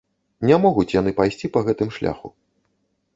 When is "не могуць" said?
0.51-0.93